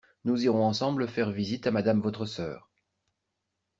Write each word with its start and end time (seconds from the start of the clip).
Nous 0.25 0.45
irons 0.45 0.65
ensemble 0.65 1.07
faire 1.07 1.29
visite 1.29 1.67
à 1.67 1.71
Madame 1.71 2.01
votre 2.01 2.25
sœur. 2.25 2.71